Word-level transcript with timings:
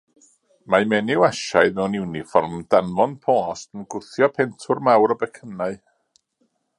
Mae 0.75 0.87
menyw 0.93 1.25
Asiaidd 1.27 1.75
mewn 1.79 1.97
iwnifform 1.99 2.55
danfon 2.75 3.13
post 3.27 3.77
yn 3.81 3.85
gwthio 3.95 4.31
pentwr 4.39 4.85
mawr 4.89 5.15
o 5.17 5.23
becynnau. 5.25 5.81